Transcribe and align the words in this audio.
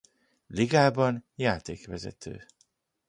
Ligában 0.47 1.25
játékvezető. 1.35 2.45